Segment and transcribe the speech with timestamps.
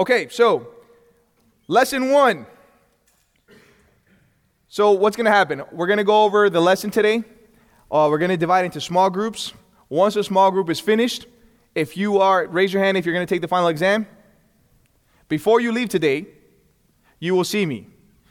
[0.00, 0.66] Okay, so
[1.68, 2.46] lesson one.
[4.66, 5.62] So, what's going to happen?
[5.72, 7.22] We're going to go over the lesson today.
[7.90, 9.52] Uh, we're going to divide into small groups.
[9.90, 11.26] Once a small group is finished,
[11.74, 14.06] if you are, raise your hand if you're going to take the final exam.
[15.28, 16.28] Before you leave today,
[17.18, 17.86] you will see me,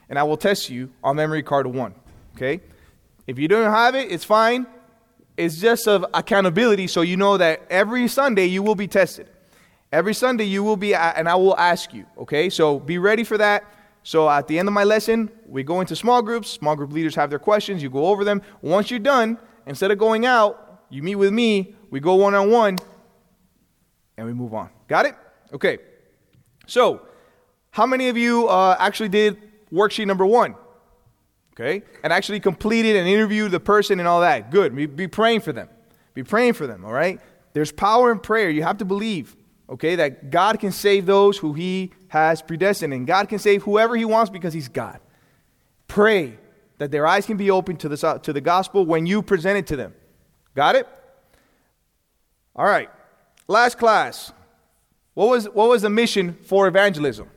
[0.10, 1.94] and I will test you on memory card one.
[2.36, 2.62] Okay?
[3.28, 4.66] If you don't have it, it's fine.
[5.38, 9.30] It's just of accountability, so you know that every Sunday you will be tested.
[9.92, 12.06] Every Sunday you will be, and I will ask you.
[12.18, 12.50] Okay?
[12.50, 13.64] So be ready for that.
[14.04, 16.50] So at the end of my lesson, we go into small groups.
[16.50, 17.82] Small group leaders have their questions.
[17.82, 18.42] You go over them.
[18.62, 21.76] Once you're done, instead of going out, you meet with me.
[21.90, 22.78] We go one on one,
[24.18, 24.70] and we move on.
[24.88, 25.16] Got it?
[25.54, 25.80] Okay.
[26.68, 27.02] So,
[27.72, 29.38] how many of you uh, actually did
[29.72, 30.56] worksheet number one?
[31.54, 34.50] Okay, and actually completed and interviewed the person and all that.
[34.50, 34.76] Good.
[34.76, 35.68] Be, be praying for them.
[36.14, 36.86] Be praying for them.
[36.86, 37.20] All right.
[37.54, 38.50] There's power in prayer.
[38.50, 39.36] You have to believe.
[39.70, 43.96] Okay, that God can save those who He has predestined, and God can save whoever
[43.96, 45.00] He wants because He's God.
[45.88, 46.38] Pray
[46.80, 49.68] that their eyes can be opened to the, to the gospel when you present it
[49.68, 49.94] to them.
[50.56, 50.88] Got it?
[52.56, 52.90] All right.
[53.48, 54.32] Last class.
[55.14, 57.30] What was, what was the mission for evangelism?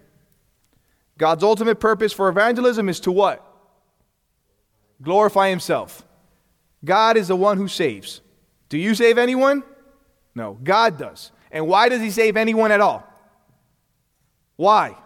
[1.19, 3.47] God's ultimate purpose for evangelism is to what?
[5.03, 6.05] Glorify Himself.
[6.85, 8.21] God is the one who saves.
[8.69, 9.63] Do you save anyone?
[10.35, 11.31] No, God does.
[11.53, 13.07] And why does he save anyone at all?
[14.57, 14.97] Why?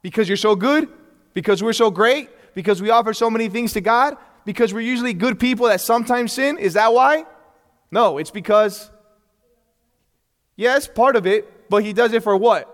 [0.00, 0.88] Because you're so good?
[1.34, 2.30] Because we're so great?
[2.54, 4.16] Because we offer so many things to God?
[4.44, 6.56] Because we're usually good people that sometimes sin?
[6.56, 7.26] Is that why?
[7.90, 8.90] No, it's because,
[10.56, 12.66] yes, part of it, but he does it for what?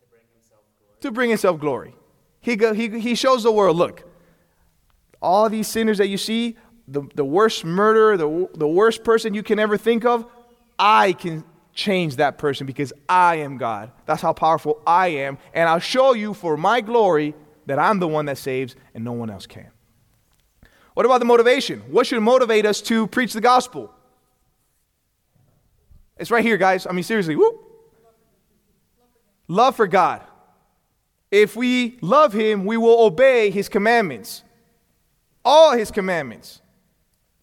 [0.00, 1.00] To bring himself glory.
[1.00, 1.94] To bring himself glory.
[2.40, 4.04] He, he, he shows the world look,
[5.22, 6.56] all these sinners that you see,
[6.88, 10.26] the, the worst murderer, the, the worst person you can ever think of,
[10.78, 11.44] I can
[11.80, 13.90] change that person because I am God.
[14.06, 15.38] That's how powerful I am.
[15.54, 17.34] And I'll show you for my glory
[17.66, 19.70] that I'm the one that saves and no one else can.
[20.94, 21.80] What about the motivation?
[21.90, 23.92] What should motivate us to preach the gospel?
[26.18, 26.86] It's right here, guys.
[26.86, 27.36] I mean, seriously.
[27.36, 27.64] Woo.
[29.48, 30.22] Love for God.
[31.30, 34.42] If we love Him, we will obey His commandments.
[35.44, 36.60] All His commandments.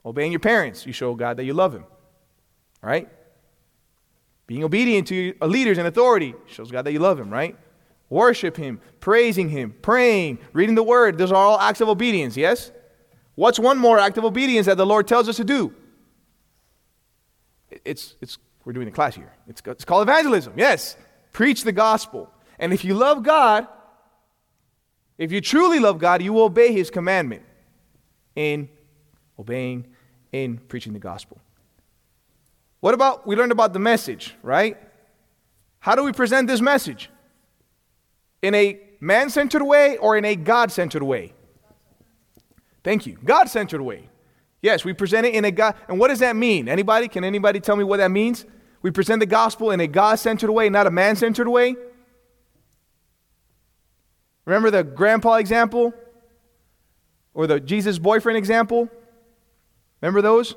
[0.06, 1.86] Obeying your parents, you show God that you love Him.
[2.82, 3.10] Right?
[4.48, 7.58] Being obedient to leaders and authority shows God that you love Him, right?
[8.10, 11.18] Worship Him, praising Him, praying, reading the Word.
[11.18, 12.72] Those are all acts of obedience, yes?
[13.36, 15.74] What's one more act of obedience that the Lord tells us to do?
[17.84, 19.34] It's, it's, we're doing a class here.
[19.48, 20.96] It's, it's called evangelism, yes.
[21.34, 22.32] Preach the gospel.
[22.58, 23.68] And if you love God,
[25.18, 27.44] if you truly love God, you will obey His commandment
[28.36, 28.70] in
[29.38, 29.88] obeying,
[30.32, 31.42] in preaching the gospel.
[32.88, 34.78] What about, we learned about the message, right?
[35.80, 37.10] How do we present this message?
[38.42, 41.34] In a man centered way or in a God centered way?
[42.86, 43.18] Thank you.
[43.26, 44.08] God centered way.
[44.62, 45.76] Yes, we present it in a God.
[45.90, 46.70] And what does that mean?
[46.70, 47.10] Anybody?
[47.10, 48.46] Can anybody tell me what that means?
[48.82, 51.76] We present the gospel in a God centered way, not a man centered way.
[54.46, 55.94] Remember the grandpa example?
[57.34, 58.88] Or the Jesus boyfriend example?
[60.00, 60.56] Remember those?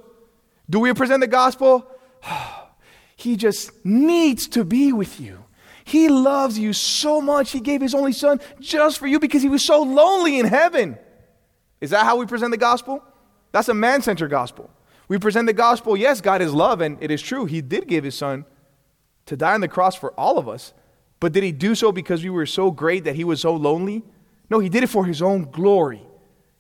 [0.71, 1.90] Do we present the gospel?
[3.17, 5.45] he just needs to be with you.
[5.85, 9.49] He loves you so much, he gave his only son just for you because he
[9.49, 10.99] was so lonely in heaven.
[11.81, 13.03] Is that how we present the gospel?
[13.53, 14.71] That's a man centered gospel.
[15.09, 17.45] We present the gospel, yes, God is love, and it is true.
[17.45, 18.45] He did give his son
[19.27, 20.73] to die on the cross for all of us.
[21.19, 24.05] But did he do so because we were so great that he was so lonely?
[24.49, 26.03] No, he did it for his own glory.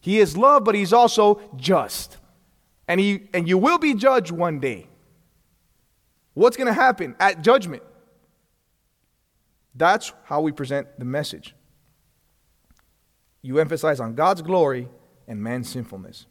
[0.00, 2.16] He is love, but he's also just.
[2.88, 4.88] And, he, and you will be judged one day.
[6.41, 7.83] What's going to happen at judgment?
[9.75, 11.55] That's how we present the message.
[13.43, 14.89] You emphasize on God's glory
[15.29, 16.25] and man's sinfulness.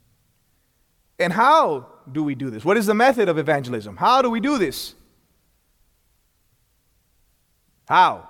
[1.20, 2.66] And how do we do this?
[2.66, 3.98] What is the method of evangelism?
[3.98, 4.96] How do we do this?
[7.88, 8.30] How?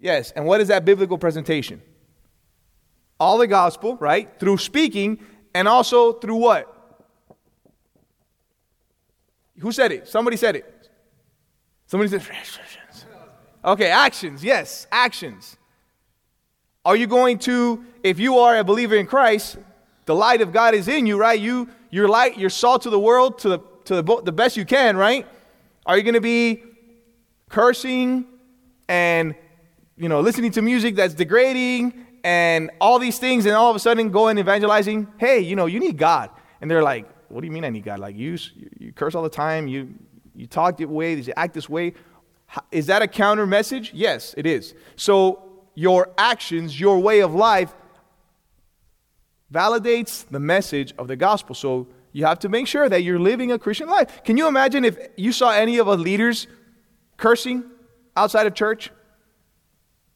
[0.00, 1.82] Yes, and what is that biblical presentation?
[3.20, 4.40] All the gospel, right?
[4.40, 5.22] Through speaking
[5.54, 6.73] and also through what?
[9.60, 10.08] Who said it?
[10.08, 10.88] Somebody said it.
[11.86, 12.22] Somebody said,
[13.64, 14.42] okay, actions.
[14.42, 15.56] Yes, actions.
[16.84, 19.56] Are you going to, if you are a believer in Christ,
[20.06, 21.38] the light of God is in you, right?
[21.38, 24.64] You, you're light, you're salt to the world to the, to the, the best you
[24.64, 25.26] can, right?
[25.86, 26.62] Are you going to be
[27.48, 28.26] cursing
[28.88, 29.34] and,
[29.96, 33.78] you know, listening to music that's degrading and all these things and all of a
[33.78, 35.06] sudden going evangelizing?
[35.18, 36.30] Hey, you know, you need God.
[36.60, 37.98] And they're like, what do you mean I need God?
[37.98, 38.36] Like you,
[38.78, 39.94] you curse all the time, you,
[40.34, 41.94] you talk this way, you act this way.
[42.70, 43.92] Is that a counter message?
[43.94, 44.74] Yes, it is.
[44.96, 45.42] So
[45.74, 47.74] your actions, your way of life,
[49.52, 51.54] validates the message of the gospel.
[51.54, 54.22] So you have to make sure that you're living a Christian life.
[54.24, 56.46] Can you imagine if you saw any of our leaders
[57.16, 57.64] cursing
[58.16, 58.90] outside of church?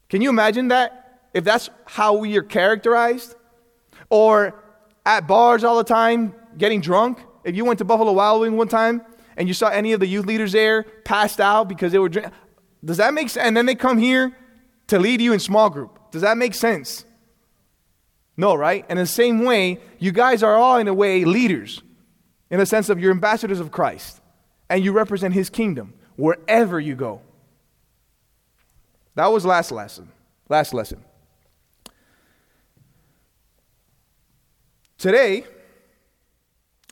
[0.08, 1.04] Can you imagine that?
[1.34, 3.34] If that's how we are characterized?
[4.10, 4.54] Or
[5.04, 7.18] at bars all the time, getting drunk?
[7.44, 9.02] If you went to Buffalo Wild Wings one time
[9.36, 12.32] and you saw any of the youth leaders there passed out because they were drinking,
[12.84, 13.46] does that make sense?
[13.46, 14.36] And then they come here
[14.88, 16.10] to lead you in small group.
[16.10, 17.04] Does that make sense?
[18.36, 18.84] No, right?
[18.88, 21.82] And the same way, you guys are all, in a way, leaders
[22.50, 24.20] in the sense of you're ambassadors of Christ
[24.70, 27.20] and you represent his kingdom wherever you go.
[29.14, 30.10] That was last lesson.
[30.48, 31.04] Last lesson.
[34.96, 35.44] Today,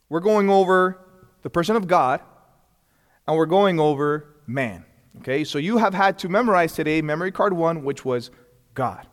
[0.09, 1.01] we're going over
[1.43, 2.21] the person of God
[3.27, 4.85] and we're going over man.
[5.19, 8.31] Okay, so you have had to memorize today memory card one, which was
[8.75, 9.07] God.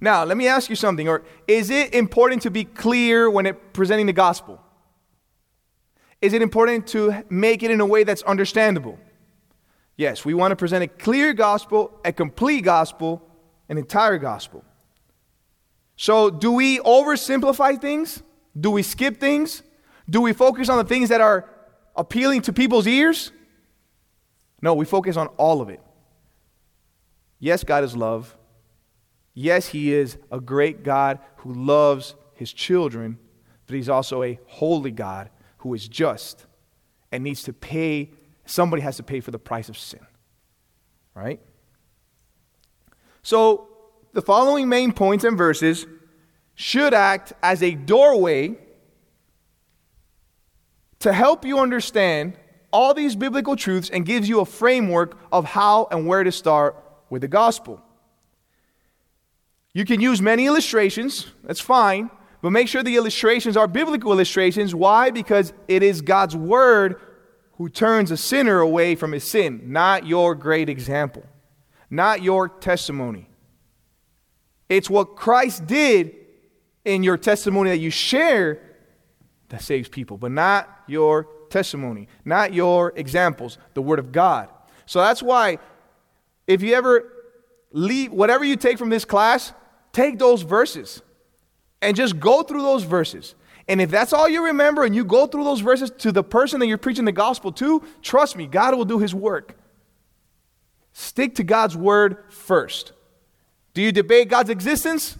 [0.00, 1.08] Now, let me ask you something.
[1.08, 4.60] Or is it important to be clear when it, presenting the gospel?
[6.20, 8.98] Is it important to make it in a way that's understandable?
[9.96, 13.22] Yes, we want to present a clear gospel, a complete gospel,
[13.68, 14.64] an entire gospel.
[15.96, 18.22] So, do we oversimplify things?
[18.60, 19.62] Do we skip things?
[20.08, 21.48] Do we focus on the things that are
[21.96, 23.32] appealing to people's ears?
[24.60, 25.80] No, we focus on all of it.
[27.38, 28.36] Yes, God is love.
[29.32, 33.18] Yes, He is a great God who loves His children,
[33.66, 36.46] but He's also a holy God who is just
[37.12, 38.10] and needs to pay,
[38.44, 40.06] somebody has to pay for the price of sin.
[41.14, 41.40] Right?
[43.22, 43.68] So,
[44.12, 45.86] the following main points and verses
[46.60, 48.54] should act as a doorway
[50.98, 52.34] to help you understand
[52.70, 56.76] all these biblical truths and gives you a framework of how and where to start
[57.08, 57.82] with the gospel.
[59.72, 62.10] You can use many illustrations, that's fine,
[62.42, 64.74] but make sure the illustrations are biblical illustrations.
[64.74, 65.08] Why?
[65.10, 67.00] Because it is God's word
[67.54, 71.24] who turns a sinner away from his sin, not your great example,
[71.88, 73.30] not your testimony.
[74.68, 76.19] It's what Christ did
[76.84, 78.60] in your testimony that you share
[79.48, 84.48] that saves people, but not your testimony, not your examples, the Word of God.
[84.86, 85.58] So that's why
[86.46, 87.12] if you ever
[87.72, 89.52] leave, whatever you take from this class,
[89.92, 91.02] take those verses
[91.82, 93.34] and just go through those verses.
[93.68, 96.60] And if that's all you remember and you go through those verses to the person
[96.60, 99.56] that you're preaching the gospel to, trust me, God will do his work.
[100.92, 102.92] Stick to God's word first.
[103.74, 105.16] Do you debate God's existence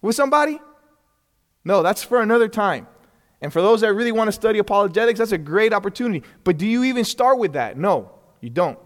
[0.00, 0.60] with somebody?
[1.64, 2.86] No, that's for another time.
[3.40, 6.24] And for those that really want to study apologetics, that's a great opportunity.
[6.44, 7.76] But do you even start with that?
[7.76, 8.78] No, you don't.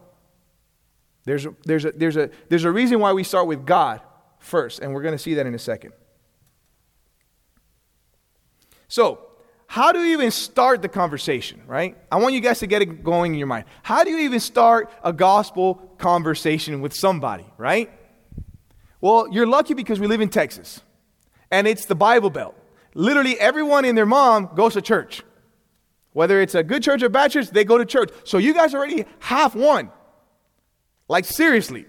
[1.25, 4.01] There's a, there's a, there's a, there's a reason why we start with God
[4.39, 5.93] first, and we're going to see that in a second.
[8.89, 9.21] So,
[9.67, 11.97] how do you even start the conversation, right?
[12.11, 13.65] I want you guys to get it going in your mind.
[13.83, 17.91] How do you even start a gospel conversation with somebody, right?
[19.01, 20.81] Well, you're lucky because we live in Texas,
[21.51, 22.55] and it's the Bible Belt
[22.97, 25.23] literally everyone and their mom goes to church.
[26.13, 28.11] Whether it's a good church or bad church, they go to church.
[28.25, 29.91] So you guys already have one.
[31.09, 31.85] Like, seriously.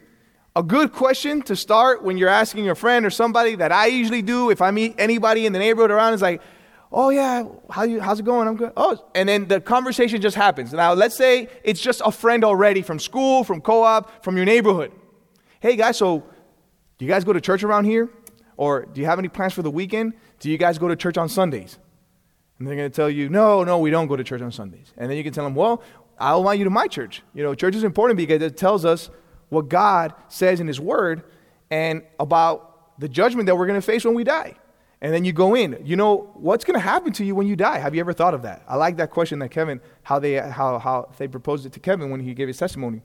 [0.55, 4.21] A good question to start when you're asking a friend or somebody that I usually
[4.21, 6.41] do if I meet anybody in the neighborhood around is like,
[6.91, 8.47] oh yeah, how you, how's it going?
[8.47, 8.73] I'm good.
[8.75, 10.73] Oh, and then the conversation just happens.
[10.73, 14.45] Now, let's say it's just a friend already from school, from co op, from your
[14.45, 14.91] neighborhood.
[15.59, 16.23] Hey guys, so
[16.97, 18.09] do you guys go to church around here?
[18.57, 20.13] Or do you have any plans for the weekend?
[20.39, 21.77] Do you guys go to church on Sundays?
[22.59, 24.93] And they're going to tell you, no, no, we don't go to church on Sundays.
[24.97, 25.83] And then you can tell them, well,
[26.19, 27.21] I'll invite you to my church.
[27.33, 29.09] You know, church is important because it tells us
[29.49, 31.23] what God says in His Word
[31.69, 34.55] and about the judgment that we're going to face when we die.
[34.99, 35.79] And then you go in.
[35.83, 37.77] You know, what's going to happen to you when you die?
[37.77, 38.63] Have you ever thought of that?
[38.67, 42.09] I like that question that Kevin, how they, how, how they proposed it to Kevin
[42.09, 43.03] when he gave his testimony.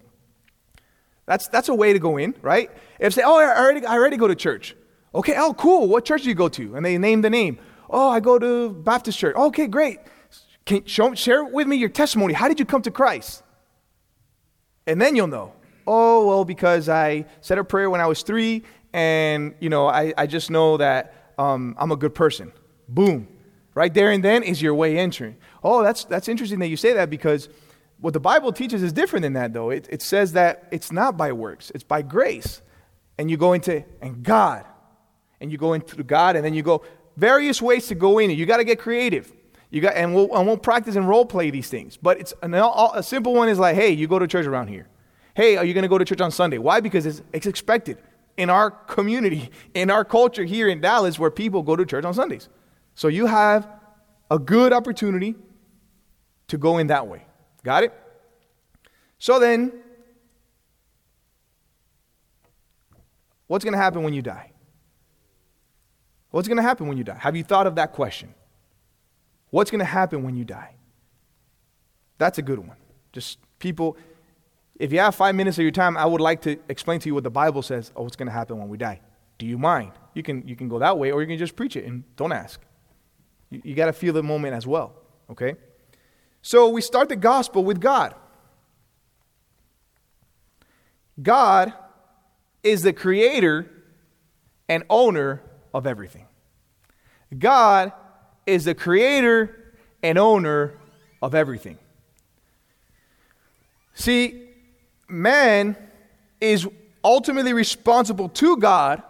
[1.26, 2.70] That's, that's a way to go in, right?
[2.98, 4.74] If say, oh, I already, I already go to church.
[5.14, 5.88] Okay, oh, cool.
[5.88, 6.74] What church do you go to?
[6.74, 7.58] And they name the name.
[7.90, 9.36] Oh, I go to Baptist church.
[9.36, 9.98] Okay, great.
[10.64, 12.32] Can show, share with me your testimony.
[12.32, 13.42] How did you come to Christ?
[14.86, 15.52] And then you'll know.
[15.86, 20.14] Oh, well, because I said a prayer when I was three, and, you know, I,
[20.16, 22.52] I just know that um, I'm a good person.
[22.88, 23.28] Boom.
[23.74, 25.36] Right there and then is your way entering.
[25.64, 27.48] Oh, that's, that's interesting that you say that because
[28.00, 29.70] what the Bible teaches is different than that, though.
[29.70, 32.62] It, it says that it's not by works, it's by grace.
[33.18, 34.64] And you go into, and God
[35.42, 36.82] and you go into God, and then you go
[37.16, 38.30] various ways to go in.
[38.30, 39.32] You got to get creative.
[39.70, 41.96] You got, and we'll, practice and role play these things.
[41.96, 44.86] But it's an, a simple one is like, hey, you go to church around here.
[45.34, 46.58] Hey, are you going to go to church on Sunday?
[46.58, 46.80] Why?
[46.80, 47.98] Because it's, it's expected
[48.36, 52.14] in our community, in our culture here in Dallas, where people go to church on
[52.14, 52.48] Sundays.
[52.94, 53.66] So you have
[54.30, 55.34] a good opportunity
[56.48, 57.24] to go in that way.
[57.64, 57.94] Got it?
[59.18, 59.72] So then,
[63.46, 64.51] what's going to happen when you die?
[66.32, 67.18] What's going to happen when you die?
[67.20, 68.34] Have you thought of that question?
[69.50, 70.74] What's going to happen when you die?
[72.18, 72.76] That's a good one.
[73.12, 73.98] Just people,
[74.78, 77.14] if you have five minutes of your time, I would like to explain to you
[77.14, 79.00] what the Bible says oh, what's going to happen when we die.
[79.36, 79.92] Do you mind?
[80.14, 82.32] You can, you can go that way, or you can just preach it and don't
[82.32, 82.60] ask.
[83.50, 84.94] You, you got to feel the moment as well,
[85.30, 85.56] okay?
[86.40, 88.14] So we start the gospel with God.
[91.20, 91.74] God
[92.62, 93.70] is the creator
[94.66, 95.42] and owner
[95.74, 96.26] of everything.
[97.38, 97.92] God
[98.46, 100.74] is the creator and owner
[101.20, 101.78] of everything.
[103.94, 104.48] See,
[105.08, 105.76] man
[106.40, 106.66] is
[107.04, 109.02] ultimately responsible to God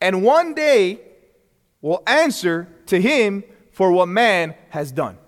[0.00, 1.00] and one day
[1.80, 5.18] will answer to him for what man has done.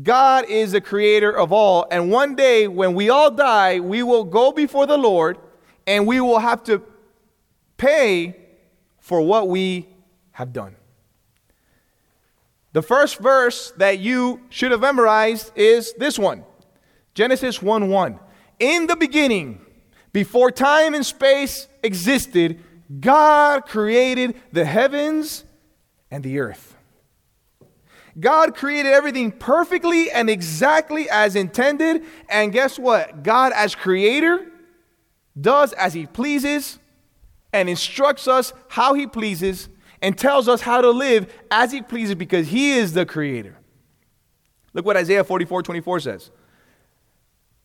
[0.00, 4.22] God is the creator of all, and one day when we all die, we will
[4.22, 5.38] go before the Lord
[5.88, 6.82] and we will have to
[7.76, 8.36] pay
[9.08, 9.88] for what we
[10.32, 10.76] have done.
[12.74, 16.44] The first verse that you should have memorized is this one
[17.14, 18.20] Genesis 1 1.
[18.58, 19.64] In the beginning,
[20.12, 22.62] before time and space existed,
[23.00, 25.42] God created the heavens
[26.10, 26.76] and the earth.
[28.20, 32.04] God created everything perfectly and exactly as intended.
[32.28, 33.22] And guess what?
[33.22, 34.46] God, as creator,
[35.40, 36.78] does as he pleases
[37.52, 39.68] and instructs us how he pleases
[40.00, 43.56] and tells us how to live as he pleases because he is the creator.
[44.72, 46.30] Look what Isaiah 44 24 says.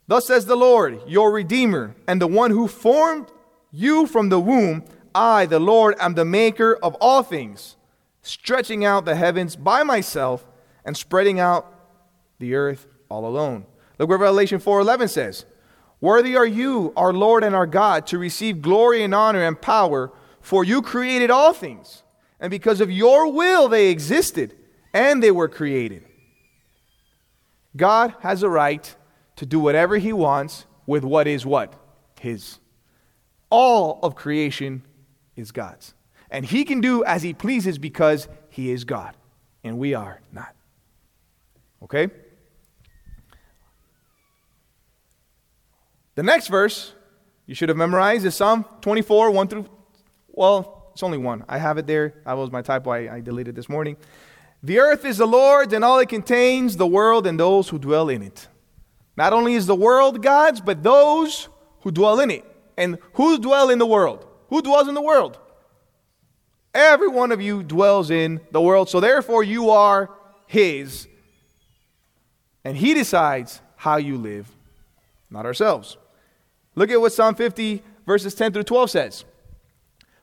[0.08, 3.32] Thus says the Lord, your Redeemer, and the one who formed
[3.72, 4.86] you from the womb.
[5.16, 7.76] I, the Lord, am the maker of all things
[8.24, 10.46] stretching out the heavens by myself
[10.86, 11.72] and spreading out
[12.40, 13.66] the earth all alone.
[14.00, 15.46] Look what Revelation 4:11 says.
[16.04, 20.12] Worthy are you, our Lord and our God, to receive glory and honor and power,
[20.42, 22.04] for you created all things,
[22.42, 24.54] and because of your will they existed
[24.92, 26.04] and they were created.
[27.78, 28.94] God has a right
[29.38, 31.74] to do whatever he wants with what is what?
[32.20, 32.60] His.
[33.50, 34.84] All of creation
[35.38, 35.94] is God's.
[36.30, 39.16] And he can do as he pleases because he is God,
[39.64, 40.54] and we are not.
[41.82, 42.10] Okay?
[46.16, 46.94] The next verse
[47.46, 49.70] you should have memorized is Psalm 24, 1 through,
[50.28, 51.44] well, it's only one.
[51.50, 52.14] I have it there.
[52.26, 52.92] That was my typo.
[52.92, 53.98] I, I deleted this morning.
[54.62, 58.10] The earth is the Lord's and all it contains, the world and those who dwell
[58.10, 58.48] in it.
[59.18, 61.50] Not only is the world God's, but those
[61.82, 62.46] who dwell in it.
[62.78, 64.26] And who dwell in the world?
[64.50, 65.38] Who dwells in the world?
[66.74, 70.10] Every one of you dwells in the world, so therefore you are
[70.48, 71.08] His.
[72.64, 74.50] And He decides how you live,
[75.30, 75.98] not ourselves.
[76.76, 79.26] Look at what Psalm 50, verses 10 through 12 says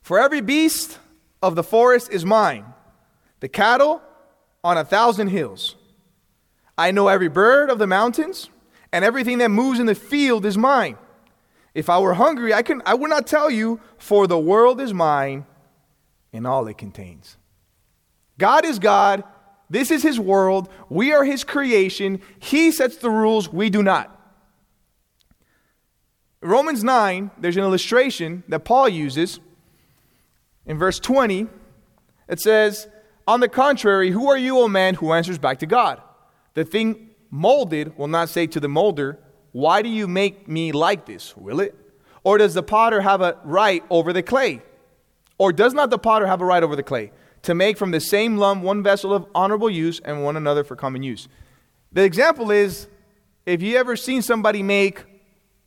[0.02, 0.98] For every beast
[1.42, 2.64] of the forest is mine,
[3.40, 4.02] the cattle
[4.62, 5.76] on a thousand hills.
[6.76, 8.48] I know every bird of the mountains,
[8.92, 10.96] and everything that moves in the field is mine.
[11.74, 14.92] If I were hungry, I, can, I would not tell you, for the world is
[14.92, 15.46] mine
[16.32, 17.36] and all it contains.
[18.38, 19.24] God is God.
[19.68, 20.68] This is His world.
[20.88, 22.20] We are His creation.
[22.40, 24.16] He sets the rules, we do not.
[26.42, 29.40] Romans 9, there's an illustration that Paul uses.
[30.64, 31.48] In verse 20,
[32.28, 32.88] it says,
[33.26, 36.00] On the contrary, who are you, O man, who answers back to God?
[36.54, 39.18] The thing molded will not say to the molder,
[39.52, 41.36] Why do you make me like this?
[41.36, 41.74] Will it?
[42.24, 44.62] Or does the potter have a right over the clay?
[45.36, 48.00] Or does not the potter have a right over the clay to make from the
[48.00, 51.28] same lump one vessel of honorable use and one another for common use?
[51.92, 52.88] The example is
[53.44, 55.04] if you ever seen somebody make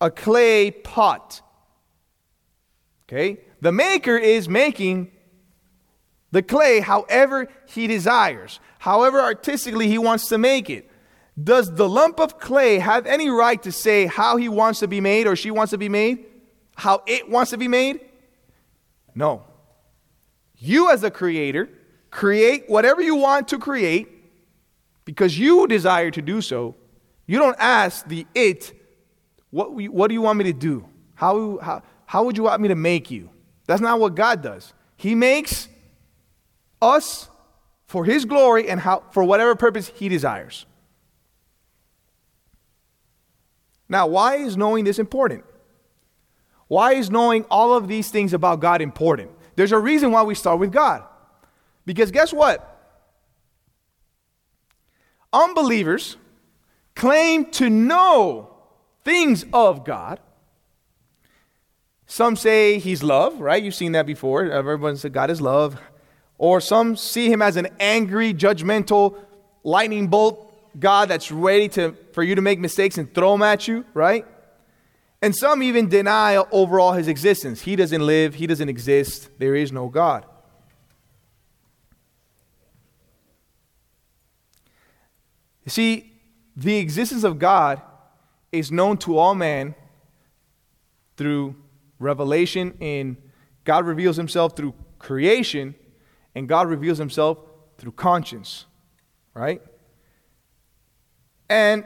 [0.04, 1.42] a clay pot,
[3.08, 5.10] okay, the maker is making
[6.32, 10.90] the clay however he desires, however artistically he wants to make it.
[11.42, 15.00] Does the lump of clay have any right to say how he wants to be
[15.00, 16.26] made or she wants to be made?
[16.76, 18.02] How it wants to be made?
[19.16, 19.44] No.
[20.58, 21.70] You, as a creator,
[22.12, 24.10] create whatever you want to create
[25.06, 26.76] because you desire to do so.
[27.26, 28.74] You don't ask the it,
[29.54, 30.84] what, what do you want me to do?
[31.14, 33.30] How, how, how would you want me to make you?
[33.68, 34.74] That's not what God does.
[34.98, 35.70] He makes
[36.82, 37.30] us
[37.86, 40.66] for his glory and how, for whatever purpose he desires.
[43.88, 45.44] Now, why is knowing this important?
[46.68, 49.30] Why is knowing all of these things about God important?
[49.56, 51.04] There's a reason why we start with God.
[51.86, 52.70] Because guess what?
[55.32, 56.18] Unbelievers
[56.96, 58.53] claim to know
[59.04, 60.20] things of God.
[62.06, 63.62] Some say he's love, right?
[63.62, 64.46] You've seen that before.
[64.46, 65.80] Everyone said God is love.
[66.38, 69.18] Or some see him as an angry, judgmental,
[69.64, 73.68] lightning bolt God that's ready to, for you to make mistakes and throw them at
[73.68, 74.26] you, right?
[75.22, 77.62] And some even deny overall his existence.
[77.62, 80.26] He doesn't live, he doesn't exist, there is no God.
[85.64, 86.12] You see,
[86.58, 87.82] the existence of God
[88.54, 89.76] is known to all men
[91.18, 91.56] through
[92.00, 93.18] revelation in
[93.66, 95.76] God reveals himself through creation
[96.36, 97.40] and God reveals himself
[97.78, 98.66] through conscience,
[99.34, 99.62] right?
[101.50, 101.84] And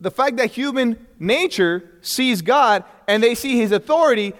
[0.00, 4.32] the fact that human nature sees God and they see his authority,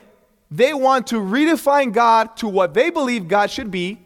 [0.50, 3.98] they want to redefine God to what they believe God should be,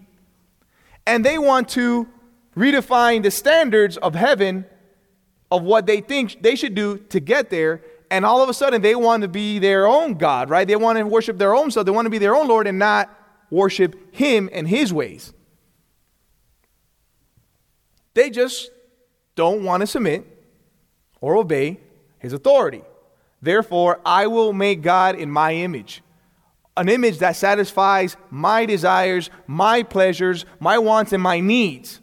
[1.06, 2.08] and they want to
[2.56, 4.64] redefine the standards of heaven
[5.52, 7.82] of what they think they should do to get there.
[8.10, 10.66] And all of a sudden, they want to be their own God, right?
[10.66, 11.86] They want to worship their own self.
[11.86, 13.08] They want to be their own Lord and not
[13.50, 15.32] worship Him and His ways.
[18.14, 18.70] They just
[19.34, 20.26] don't want to submit
[21.20, 21.78] or obey
[22.18, 22.82] his authority.
[23.40, 26.02] Therefore, I will make God in my image,
[26.76, 32.01] an image that satisfies my desires, my pleasures, my wants, and my needs.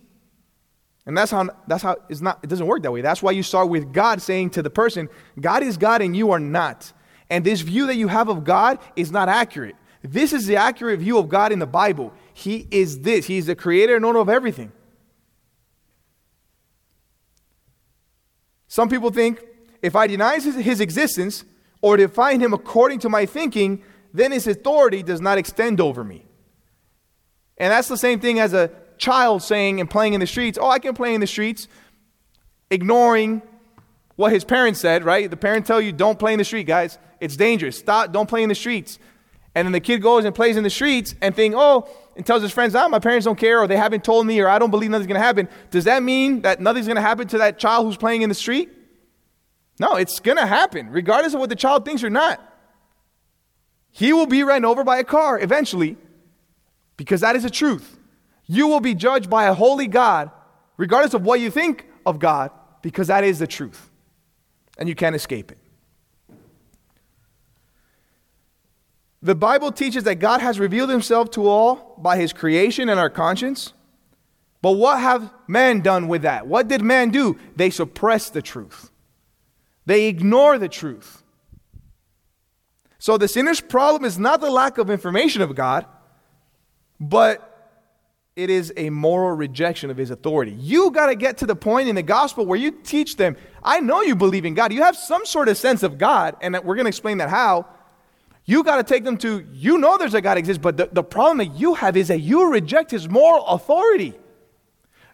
[1.09, 3.01] And that's how that's how it's not it doesn't work that way.
[3.01, 5.09] That's why you start with God saying to the person,
[5.41, 6.93] God is God and you are not.
[7.31, 9.75] And this view that you have of God is not accurate.
[10.03, 12.13] This is the accurate view of God in the Bible.
[12.31, 13.25] He is this.
[13.25, 14.71] He is the creator and owner of everything.
[18.67, 19.43] Some people think
[19.81, 21.43] if I deny his existence
[21.81, 23.81] or define him according to my thinking,
[24.13, 26.27] then his authority does not extend over me.
[27.57, 30.69] And that's the same thing as a child saying and playing in the streets, oh,
[30.69, 31.67] I can play in the streets,
[32.69, 33.41] ignoring
[34.15, 35.29] what his parents said, right?
[35.29, 36.97] The parents tell you, don't play in the street, guys.
[37.19, 37.77] It's dangerous.
[37.77, 38.99] Stop, don't play in the streets.
[39.55, 42.41] And then the kid goes and plays in the streets and think, oh, and tells
[42.41, 44.71] his friends, ah, my parents don't care, or they haven't told me, or I don't
[44.71, 45.47] believe nothing's to happen.
[45.71, 48.69] Does that mean that nothing's to happen to that child who's playing in the street?
[49.79, 52.41] No, it's to happen, regardless of what the child thinks or not.
[53.91, 55.97] He will be ran over by a car eventually,
[56.97, 57.98] because that is the truth.
[58.51, 60.31] You will be judged by a holy God,
[60.75, 62.49] regardless of what you think of God,
[62.81, 63.91] because that is the truth.
[64.79, 65.59] And you can't escape it.
[69.21, 73.09] The Bible teaches that God has revealed himself to all by his creation and our
[73.09, 73.73] conscience.
[74.63, 76.47] But what have men done with that?
[76.47, 77.37] What did man do?
[77.55, 78.89] They suppressed the truth.
[79.85, 81.23] They ignore the truth.
[82.97, 85.85] So the sinner's problem is not the lack of information of God,
[86.99, 87.48] but
[88.39, 90.51] it is a moral rejection of his authority.
[90.51, 93.81] You got to get to the point in the gospel where you teach them, I
[93.81, 94.71] know you believe in God.
[94.71, 97.67] You have some sort of sense of God, and we're going to explain that how.
[98.45, 101.03] You got to take them to, you know there's a God exists, but the, the
[101.03, 104.15] problem that you have is that you reject his moral authority.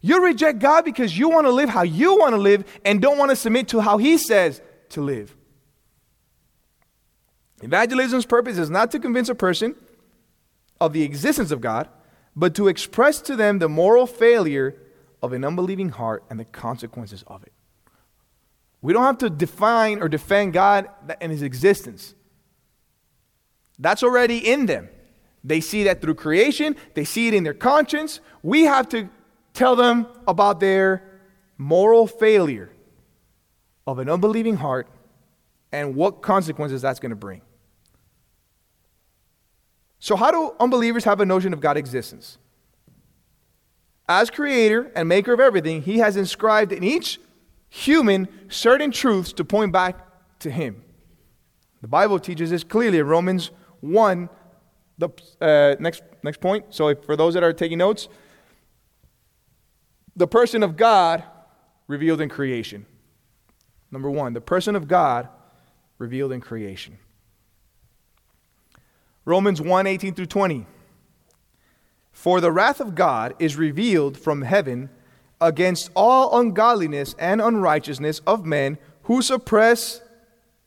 [0.01, 3.17] You reject God because you want to live how you want to live and don't
[3.17, 5.35] want to submit to how he says to live.
[7.63, 9.75] Evangelism's purpose is not to convince a person
[10.79, 11.89] of the existence of God,
[12.35, 14.75] but to express to them the moral failure
[15.21, 17.53] of an unbelieving heart and the consequences of it.
[18.81, 22.13] We don't have to define or defend God and his existence.
[23.79, 24.89] That's already in them.
[25.43, 28.19] They see that through creation, they see it in their conscience.
[28.43, 29.09] We have to
[29.53, 31.03] tell them about their
[31.57, 32.71] moral failure
[33.87, 34.87] of an unbelieving heart
[35.71, 37.41] and what consequences that's going to bring.
[40.05, 42.37] So, how do unbelievers have a notion of God's existence?
[44.07, 47.19] As creator and maker of everything, he has inscribed in each
[47.69, 49.97] human certain truths to point back
[50.41, 50.83] to him.
[51.81, 54.29] The Bible teaches this clearly Romans 1,
[54.99, 55.09] the
[55.41, 56.65] uh, next, next point.
[56.69, 58.07] So, if, for those that are taking notes,
[60.15, 61.23] the person of God
[61.87, 62.85] revealed in creation.
[63.89, 65.29] Number one, the person of God
[65.97, 66.99] revealed in creation.
[69.25, 70.65] Romans 1 18 through 20.
[72.11, 74.89] For the wrath of God is revealed from heaven
[75.41, 80.01] against all ungodliness and unrighteousness of men who suppress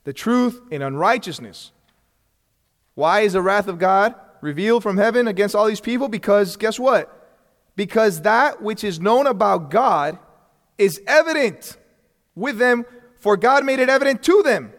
[0.05, 1.73] the truth in unrighteousness
[2.95, 6.09] why is the wrath of God revealed from heaven against all these people?
[6.09, 7.19] Because guess what?
[7.79, 10.19] because that which is known about God
[10.79, 11.77] is evident
[12.35, 12.85] with them,
[13.19, 14.73] for God made it evident to them.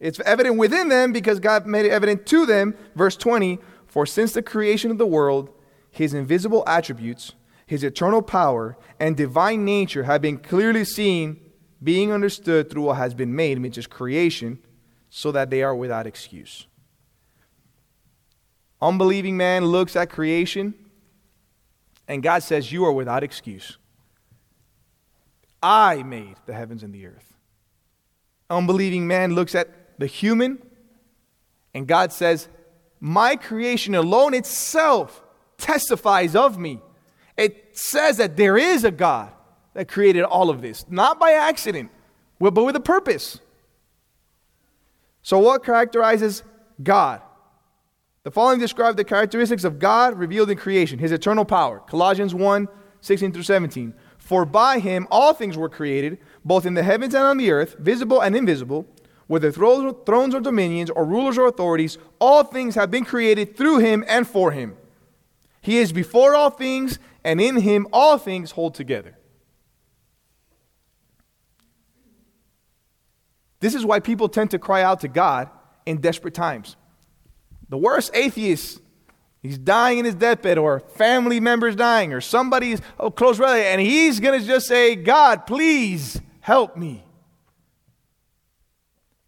[0.00, 2.74] It's evident within them because God made it evident to them.
[2.96, 5.50] Verse 20 For since the creation of the world,
[5.90, 7.34] his invisible attributes,
[7.66, 11.38] his eternal power, and divine nature have been clearly seen,
[11.82, 14.58] being understood through what has been made, which is creation,
[15.10, 16.66] so that they are without excuse.
[18.80, 20.74] Unbelieving man looks at creation,
[22.08, 23.76] and God says, You are without excuse.
[25.62, 27.34] I made the heavens and the earth.
[28.48, 30.58] Unbelieving man looks at the human,
[31.74, 32.48] and God says,
[33.00, 35.22] My creation alone itself
[35.58, 36.80] testifies of me.
[37.36, 39.30] It says that there is a God
[39.74, 41.90] that created all of this, not by accident,
[42.40, 43.40] but with a purpose.
[45.22, 46.42] So, what characterizes
[46.82, 47.20] God?
[48.22, 51.80] The following describe the characteristics of God revealed in creation, his eternal power.
[51.80, 52.68] Colossians 1
[53.02, 53.94] 16 through 17.
[54.18, 57.76] For by him all things were created, both in the heavens and on the earth,
[57.78, 58.86] visible and invisible
[59.30, 64.04] whether thrones or dominions or rulers or authorities, all things have been created through him
[64.08, 64.76] and for him.
[65.60, 69.16] He is before all things, and in him all things hold together.
[73.60, 75.48] This is why people tend to cry out to God
[75.86, 76.74] in desperate times.
[77.68, 78.80] The worst atheist,
[79.42, 83.80] he's dying in his deathbed, or family members dying, or somebody's a close relative, and
[83.80, 87.04] he's going to just say, God, please help me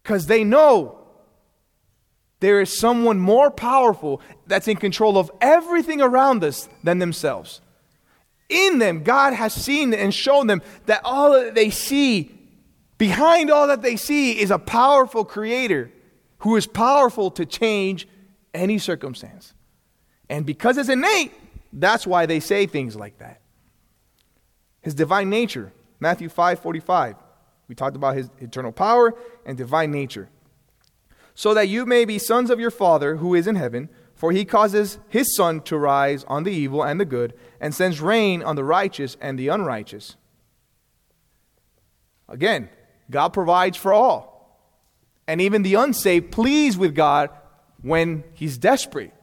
[0.03, 0.99] because they know
[2.41, 7.61] there is someone more powerful that's in control of everything around us than themselves.
[8.49, 12.37] In them, God has seen and shown them that all that they see,
[12.97, 15.89] behind all that they see, is a powerful creator
[16.39, 18.05] who is powerful to change
[18.53, 19.53] any circumstance.
[20.29, 21.31] And because it's innate,
[21.71, 23.39] that's why they say things like that.
[24.81, 27.15] His divine nature, Matthew 5 45.
[27.73, 29.15] We talked about his eternal power
[29.47, 30.29] and divine nature.
[31.33, 34.45] So that you may be sons of your Father who is in heaven, for he
[34.45, 38.55] causes his sun to rise on the evil and the good, and sends rain on
[38.55, 40.17] the righteous and the unrighteous.
[42.29, 42.69] Again,
[43.09, 44.55] God provides for all.
[45.27, 47.31] And even the unsaved please with God
[47.81, 49.15] when he's desperate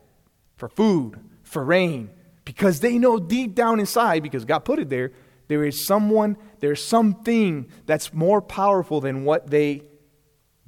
[0.57, 2.11] for food, for rain,
[2.45, 5.13] because they know deep down inside, because God put it there,
[5.51, 9.83] there is someone, there's something that's more powerful than what they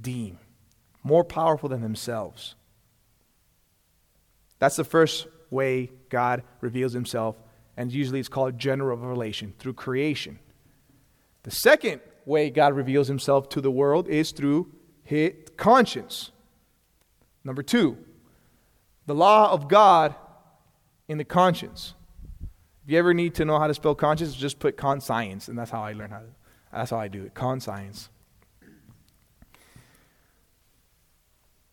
[0.00, 0.40] deem,
[1.04, 2.56] more powerful than themselves.
[4.58, 7.36] That's the first way God reveals himself,
[7.76, 10.40] and usually it's called general revelation through creation.
[11.44, 14.72] The second way God reveals himself to the world is through
[15.04, 16.32] his conscience.
[17.44, 17.98] Number two,
[19.06, 20.16] the law of God
[21.06, 21.94] in the conscience.
[22.84, 25.70] If you ever need to know how to spell conscience, just put conscience, and that's
[25.70, 26.26] how I learn how to.
[26.72, 27.34] That's how I do it.
[27.34, 28.08] Conscience.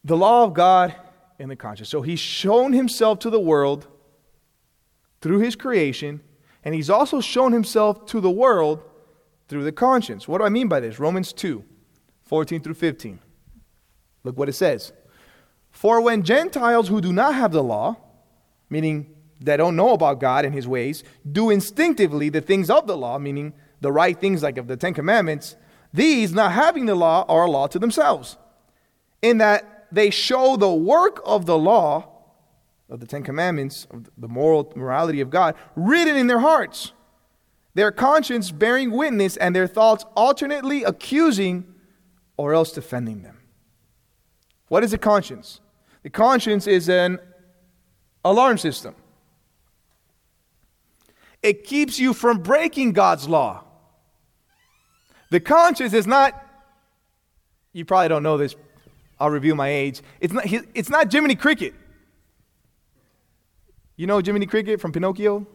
[0.04, 0.96] The law of God
[1.40, 1.90] in the conscience.
[1.90, 3.88] So he's shown himself to the world
[5.22, 6.22] through his creation,
[6.64, 8.84] and he's also shown himself to the world
[9.48, 10.28] through the conscience.
[10.28, 11.00] What do I mean by this?
[11.00, 11.64] Romans 2
[12.26, 13.20] 14 through 15.
[14.24, 14.94] Look what it says.
[15.72, 17.98] For when Gentiles who do not have the law,
[18.70, 22.98] meaning that don't know about God and his ways do instinctively the things of the
[22.98, 25.56] law, meaning the right things like of the Ten Commandments,
[25.94, 28.38] these, not having the law, are a law to themselves,
[29.22, 32.08] in that they show the work of the law,
[32.90, 36.92] of the Ten Commandments, of the moral morality of God, written in their hearts,
[37.74, 41.66] their conscience bearing witness, and their thoughts alternately accusing
[42.36, 43.38] or else defending them.
[44.68, 45.62] What is a conscience?
[46.04, 47.20] The conscience is an
[48.24, 48.96] alarm system.
[51.42, 53.64] It keeps you from breaking God's law.
[55.32, 56.34] The conscience is not,
[57.72, 58.56] you probably don't know this,
[59.20, 60.02] I'll reveal my age.
[60.20, 61.74] It's not, it's not Jiminy Cricket.
[63.96, 65.46] You know Jiminy Cricket from Pinocchio?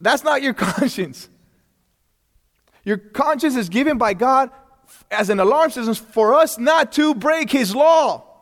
[0.00, 1.28] That's not your conscience.
[2.84, 4.50] Your conscience is given by God
[5.10, 8.33] as an alarm system for us not to break His law.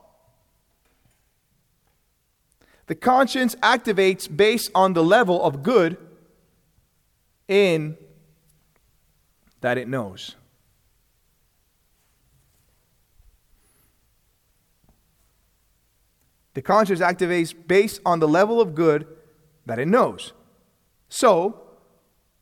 [2.93, 5.97] The conscience activates based on the level of good
[7.49, 7.97] in
[9.63, 10.37] that it knows.
[16.53, 19.07] The conscience activates based on the level of good
[19.65, 20.35] that it knows.
[21.09, 21.63] So,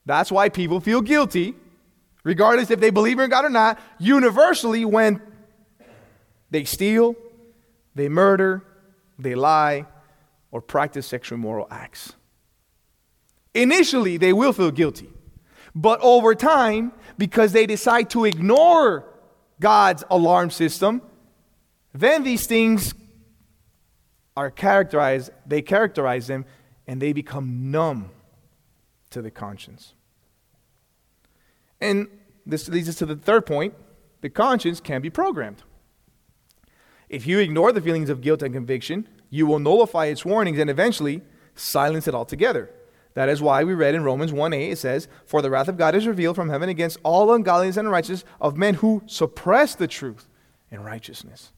[0.05, 1.55] that's why people feel guilty,
[2.25, 5.23] regardless if they believe in God or not, universally when
[6.51, 7.15] they steal,
[7.95, 8.65] they murder,
[9.17, 9.87] they lie,
[10.51, 12.15] or practice sexual immoral acts.
[13.55, 15.11] Initially, they will feel guilty.
[15.75, 19.05] But over time, because they decide to ignore
[19.61, 21.03] God's alarm system,
[21.93, 22.95] then these things
[24.37, 26.45] are characterized, they characterize them,
[26.87, 28.11] and they become numb
[29.11, 29.95] to the conscience.
[31.81, 32.09] And
[32.47, 33.75] this leads us to the third point
[34.21, 35.63] the conscience can be programmed.
[37.09, 40.69] If you ignore the feelings of guilt and conviction, you will nullify its warnings and
[40.69, 41.23] eventually
[41.55, 42.71] silence it altogether.
[43.14, 45.77] That is why we read in Romans 1 8, it says, For the wrath of
[45.77, 49.88] God is revealed from heaven against all ungodliness and unrighteousness of men who suppress the
[49.88, 50.29] truth
[50.71, 51.53] in righteousness.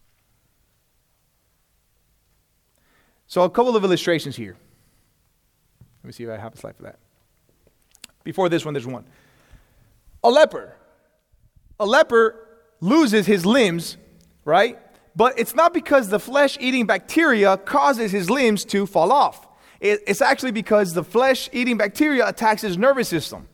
[3.27, 4.57] So, a couple of illustrations here.
[6.03, 6.99] Let me see if I have a slide for that.
[8.25, 9.05] Before this one, there's one.
[10.25, 10.75] A leper.
[11.79, 12.49] A leper
[12.81, 13.97] loses his limbs,
[14.45, 14.79] right?
[15.15, 19.47] But it's not because the flesh eating bacteria causes his limbs to fall off.
[19.81, 23.49] It's actually because the flesh eating bacteria attacks his nervous system.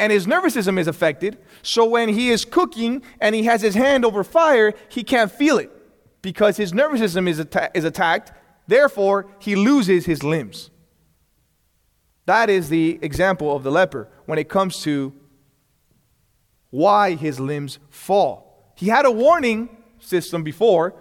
[0.00, 1.38] And his nervous system is affected.
[1.62, 5.58] So when he is cooking and he has his hand over fire, he can't feel
[5.58, 5.70] it
[6.22, 8.32] because his nervous system is, atta- is attacked.
[8.66, 10.70] Therefore, he loses his limbs.
[12.26, 15.12] That is the example of the leper when it comes to
[16.70, 18.72] why his limbs fall.
[18.74, 19.68] He had a warning
[20.04, 20.94] system before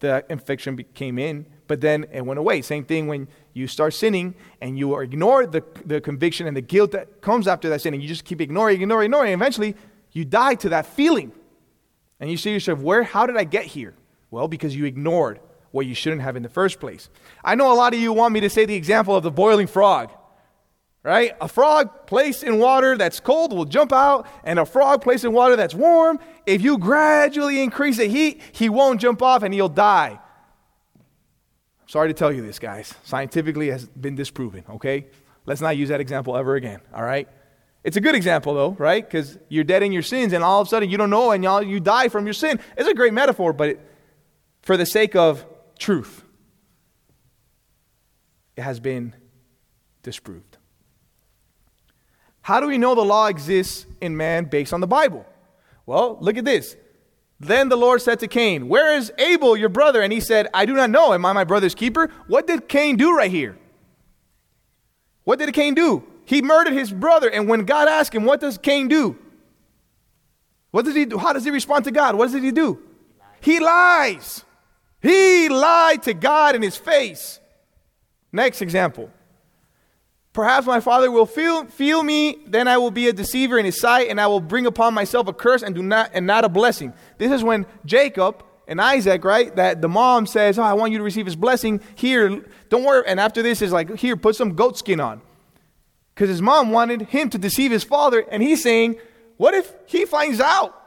[0.00, 2.62] the infection came in, but then it went away.
[2.62, 6.92] Same thing when you start sinning and you ignore the, the conviction and the guilt
[6.92, 9.74] that comes after that sin, and you just keep ignoring, ignoring, ignoring, eventually
[10.12, 11.32] you die to that feeling.
[12.20, 13.94] And you say to yourself, Where, how did I get here?
[14.30, 15.40] Well, because you ignored
[15.70, 17.10] what you shouldn't have in the first place.
[17.44, 19.66] I know a lot of you want me to say the example of the boiling
[19.66, 20.10] frog.
[21.06, 21.36] Right?
[21.40, 25.32] A frog placed in water that's cold will jump out, and a frog placed in
[25.32, 29.68] water that's warm, if you gradually increase the heat, he won't jump off and he'll
[29.68, 30.18] die.
[31.86, 32.92] Sorry to tell you this, guys.
[33.04, 35.06] Scientifically has been disproven, okay?
[35.44, 37.28] Let's not use that example ever again, all right?
[37.84, 39.08] It's a good example, though, right?
[39.08, 41.44] Because you're dead in your sins, and all of a sudden you don't know, and
[41.44, 42.58] y'all, you die from your sin.
[42.76, 43.80] It's a great metaphor, but it,
[44.62, 45.46] for the sake of
[45.78, 46.24] truth,
[48.56, 49.14] it has been
[50.02, 50.58] disproved.
[52.46, 55.26] How do we know the law exists in man based on the Bible?
[55.84, 56.76] Well, look at this.
[57.40, 60.00] Then the Lord said to Cain, Where is Abel, your brother?
[60.00, 61.12] And he said, I do not know.
[61.12, 62.08] Am I my brother's keeper?
[62.28, 63.58] What did Cain do right here?
[65.24, 66.04] What did Cain do?
[66.24, 67.28] He murdered his brother.
[67.28, 69.18] And when God asked him, What does Cain do?
[70.70, 71.18] What does he do?
[71.18, 72.14] How does he respond to God?
[72.14, 72.78] What does he do?
[73.40, 74.44] He lies.
[75.02, 77.40] He lied to God in his face.
[78.30, 79.10] Next example.
[80.36, 83.80] Perhaps my father will feel, feel me, then I will be a deceiver in his
[83.80, 86.50] sight, and I will bring upon myself a curse and do not and not a
[86.50, 86.92] blessing.
[87.16, 89.56] This is when Jacob and Isaac, right?
[89.56, 91.80] That the mom says, Oh, I want you to receive his blessing.
[91.94, 93.02] Here, don't worry.
[93.06, 95.22] And after this is like, here, put some goat skin on.
[96.14, 98.96] Because his mom wanted him to deceive his father, and he's saying,
[99.38, 100.78] What if he finds out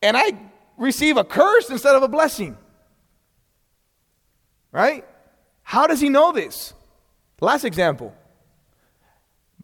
[0.00, 0.32] and I
[0.78, 2.56] receive a curse instead of a blessing?
[4.72, 5.04] Right?
[5.62, 6.72] How does he know this?
[7.38, 8.14] Last example.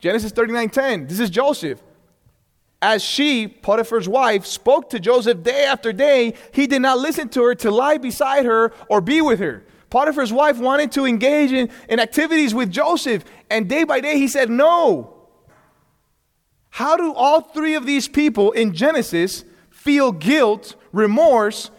[0.05, 1.09] Genesis 39:10.
[1.09, 1.83] This is Joseph.
[2.83, 7.43] As she, Potiphar's wife, spoke to Joseph day after day, he did not listen to
[7.43, 9.65] her to lie beside her or be with her.
[9.89, 14.29] Potiphar's wife wanted to engage in, in activities with Joseph, and day by day he
[14.29, 15.15] said no.
[16.69, 21.71] How do all three of these people in Genesis feel guilt, remorse,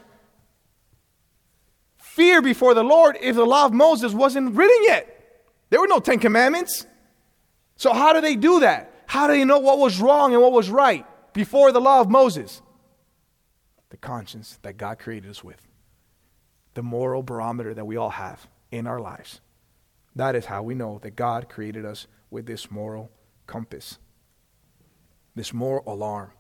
[2.00, 5.44] fear before the Lord if the law of Moses wasn't written yet?
[5.70, 6.88] There were no Ten Commandments.
[7.78, 8.92] So, how do they do that?
[9.08, 12.10] How do they know what was wrong and what was right before the law of
[12.10, 12.62] Moses?
[13.90, 15.62] The conscience that God created us with,
[16.74, 19.42] the moral barometer that we all have in our lives.
[20.16, 23.12] That is how we know that God created us with this moral
[23.48, 24.00] compass,
[25.36, 26.32] this moral alarm.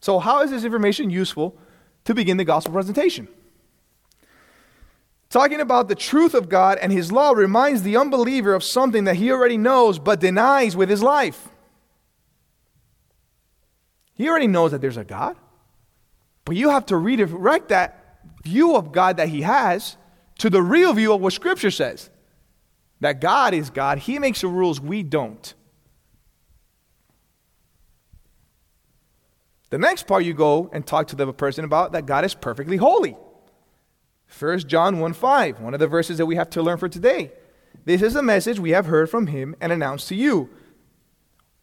[0.00, 1.58] So, how is this information useful
[2.04, 3.28] to begin the gospel presentation?
[5.30, 9.16] Talking about the truth of God and His law reminds the unbeliever of something that
[9.16, 11.48] he already knows but denies with his life.
[14.14, 15.36] He already knows that there's a God,
[16.44, 19.96] but you have to redirect that view of God that he has
[20.38, 22.10] to the real view of what Scripture says
[23.00, 25.54] that God is God, He makes the rules, we don't.
[29.70, 32.76] The next part you go and talk to the person about that God is perfectly
[32.76, 33.16] holy.
[34.36, 37.32] 1 John 1 5, one of the verses that we have to learn for today.
[37.84, 40.50] This is the message we have heard from him and announced to you.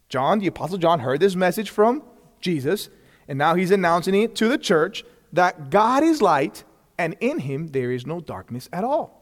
[0.09, 2.03] John, the Apostle John, heard this message from
[2.39, 2.89] Jesus,
[3.27, 6.63] and now he's announcing it to the church that God is light,
[6.97, 9.21] and in him there is no darkness at all.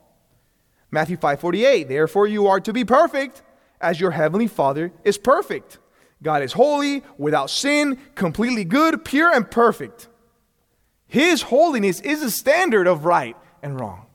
[0.92, 3.42] Matthew 5 48, therefore you are to be perfect
[3.82, 5.80] as your heavenly Father is perfect.
[6.22, 10.08] God is holy, without sin, completely good, pure, and perfect.
[11.14, 14.08] His holiness is the standard of right and wrong.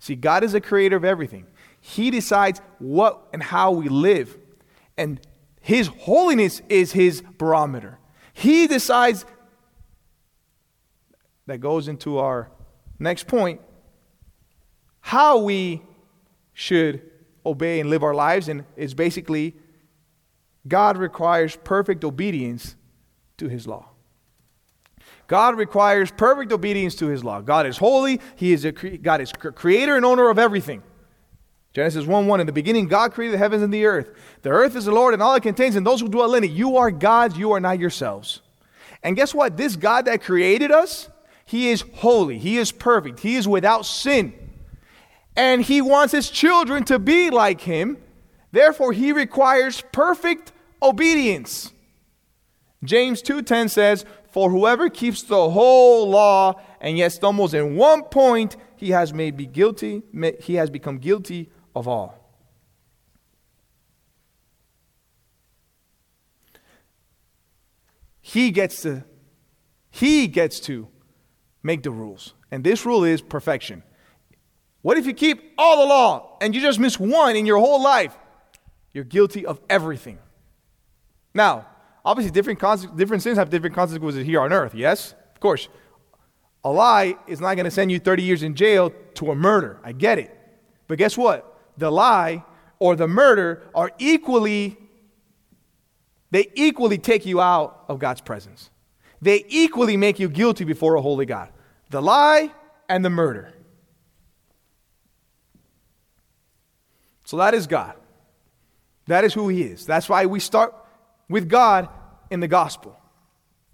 [0.00, 1.46] See, God is the creator of everything.
[1.80, 4.36] He decides what and how we live.
[4.96, 5.20] And
[5.60, 8.00] His holiness is His barometer.
[8.32, 9.24] He decides,
[11.46, 12.50] that goes into our
[12.98, 13.60] next point,
[14.98, 15.82] how we
[16.52, 17.08] should
[17.44, 18.48] obey and live our lives.
[18.48, 19.54] And it's basically
[20.66, 22.74] God requires perfect obedience
[23.36, 23.90] to His law.
[25.26, 27.40] God requires perfect obedience to his law.
[27.40, 28.20] God is holy.
[28.36, 30.82] He is a cre- God is creator and owner of everything.
[31.72, 34.10] Genesis 1 1 In the beginning, God created the heavens and the earth.
[34.42, 36.50] The earth is the Lord and all it contains, and those who dwell in it.
[36.50, 38.40] You are gods, you are not yourselves.
[39.02, 39.56] And guess what?
[39.56, 41.08] This God that created us,
[41.44, 44.32] He is holy, He is perfect, He is without sin.
[45.36, 47.98] And He wants His children to be like Him.
[48.52, 51.72] Therefore, He requires perfect obedience.
[52.84, 58.54] James 2:10 says, for whoever keeps the whole law and yet stumbles in one point,
[58.76, 60.02] he has made be guilty,
[60.40, 62.36] he has become guilty of all.
[68.20, 69.04] He gets to
[69.88, 70.88] he gets to
[71.62, 72.34] make the rules.
[72.50, 73.82] And this rule is perfection.
[74.82, 77.82] What if you keep all the law and you just miss one in your whole
[77.82, 78.14] life?
[78.92, 80.18] You're guilty of everything.
[81.32, 81.68] Now,
[82.06, 82.60] Obviously, different,
[82.96, 85.12] different sins have different consequences here on earth, yes?
[85.34, 85.68] Of course.
[86.62, 89.80] A lie is not going to send you 30 years in jail to a murder.
[89.82, 90.30] I get it.
[90.86, 91.58] But guess what?
[91.76, 92.44] The lie
[92.78, 94.76] or the murder are equally,
[96.30, 98.70] they equally take you out of God's presence.
[99.20, 101.50] They equally make you guilty before a holy God.
[101.90, 102.52] The lie
[102.88, 103.52] and the murder.
[107.24, 107.96] So that is God.
[109.06, 109.84] That is who He is.
[109.86, 110.72] That's why we start
[111.28, 111.88] with God
[112.30, 112.96] in the gospel,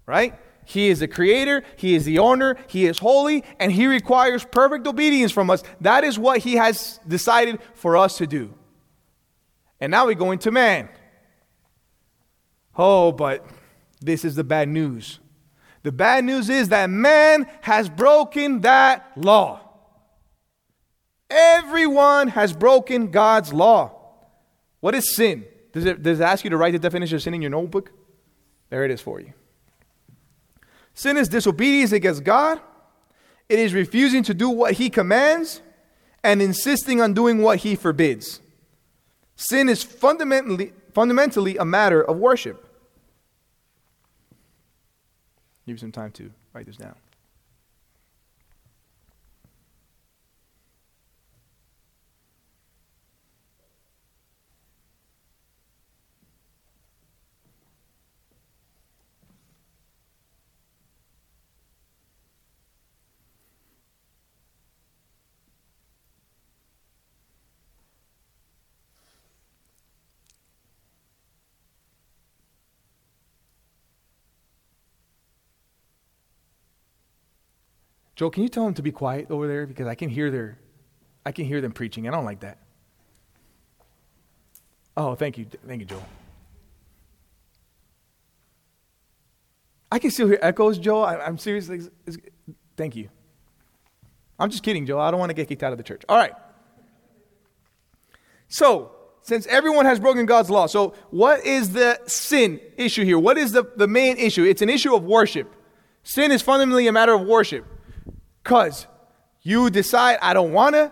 [0.05, 0.37] right?
[0.65, 4.87] He is the creator, He is the owner, He is holy, and He requires perfect
[4.87, 5.63] obedience from us.
[5.81, 8.53] That is what He has decided for us to do.
[9.79, 10.89] And now we go into man.
[12.77, 13.45] Oh, but
[13.99, 15.19] this is the bad news.
[15.83, 19.59] The bad news is that man has broken that law.
[21.29, 23.99] Everyone has broken God's law.
[24.79, 25.45] What is sin?
[25.73, 27.91] Does it, does it ask you to write the definition of sin in your notebook?
[28.69, 29.33] There it is for you.
[30.93, 32.61] Sin is disobedience against God.
[33.49, 35.61] It is refusing to do what He commands
[36.23, 38.39] and insisting on doing what He forbids.
[39.35, 42.63] Sin is fundamentally, fundamentally a matter of worship.
[45.65, 46.95] Give you some time to write this down.
[78.15, 80.57] Joe, can you tell them to be quiet over there because I can hear their
[81.25, 82.07] I can hear them preaching.
[82.07, 82.57] I don't like that.
[84.95, 85.45] Oh, thank you.
[85.65, 86.03] Thank you, Joe.
[89.91, 91.01] I can still hear echoes, Joe.
[91.01, 91.81] I, am seriously.
[92.75, 93.09] Thank you.
[94.39, 94.99] I'm just kidding, Joe.
[94.99, 96.03] I don't want to get kicked out of the church.
[96.09, 96.33] All right.
[98.47, 103.17] So, since everyone has broken God's law, so what is the sin issue here?
[103.17, 104.43] What is the, the main issue?
[104.43, 105.55] It's an issue of worship.
[106.03, 107.65] Sin is fundamentally a matter of worship.
[108.43, 108.87] Because
[109.41, 110.91] you decide, I don't want to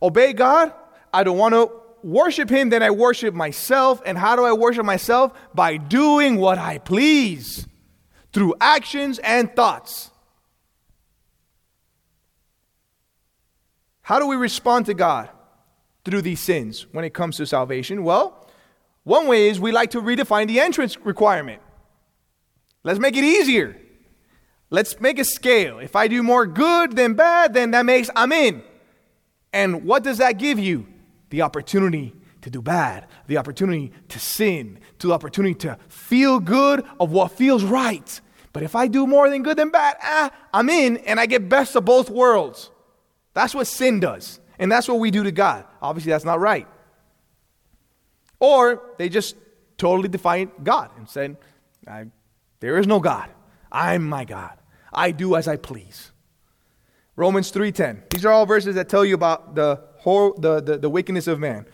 [0.00, 0.72] obey God,
[1.12, 1.70] I don't want to
[2.02, 4.00] worship Him, then I worship myself.
[4.06, 5.32] And how do I worship myself?
[5.54, 7.66] By doing what I please
[8.32, 10.10] through actions and thoughts.
[14.02, 15.28] How do we respond to God
[16.04, 18.02] through these sins when it comes to salvation?
[18.02, 18.48] Well,
[19.04, 21.62] one way is we like to redefine the entrance requirement.
[22.84, 23.76] Let's make it easier.
[24.72, 25.80] Let's make a scale.
[25.80, 28.62] If I do more good than bad, then that makes I'm in.
[29.52, 30.86] And what does that give you?
[31.28, 36.86] The opportunity to do bad, the opportunity to sin, to the opportunity to feel good
[36.98, 38.18] of what feels right.
[38.54, 41.50] But if I do more than good than bad, ah, I'm in and I get
[41.50, 42.70] best of both worlds.
[43.34, 44.40] That's what sin does.
[44.58, 45.66] And that's what we do to God.
[45.82, 46.66] Obviously, that's not right.
[48.40, 49.36] Or they just
[49.76, 51.36] totally define God and said,
[52.60, 53.28] There is no God.
[53.70, 54.58] I'm my God.
[54.92, 56.12] I do as I please.
[57.16, 58.02] Romans 3:10.
[58.10, 61.38] These are all verses that tell you about the, whole, the, the, the wickedness of
[61.38, 61.66] man.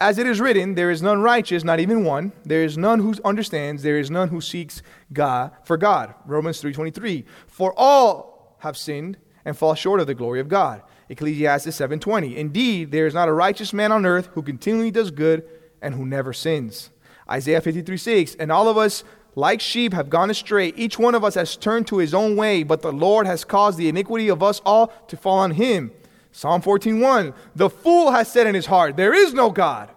[0.00, 2.32] As it is written, there is none righteous, not even one.
[2.44, 6.14] There is none who understands, there is none who seeks God for God.
[6.26, 7.24] Romans 3:23.
[7.46, 10.82] For all have sinned and fall short of the glory of God.
[11.08, 12.36] Ecclesiastes 7:20.
[12.36, 15.44] Indeed, there is not a righteous man on earth who continually does good
[15.80, 16.90] and who never sins.
[17.30, 18.36] Isaiah 53:6.
[18.38, 19.02] And all of us
[19.36, 20.72] like sheep have gone astray.
[20.76, 23.78] Each one of us has turned to his own way, but the Lord has caused
[23.78, 25.92] the iniquity of us all to fall on him.
[26.32, 29.90] Psalm 14:1 The fool has said in his heart, there is no God.